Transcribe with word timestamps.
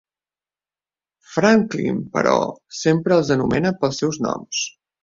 Franklin, 1.35 2.01
però, 2.17 2.35
sempre 2.81 3.21
els 3.21 3.35
anomena 3.39 3.77
pel 3.85 3.97
seus 4.01 4.25
noms. 4.31 4.69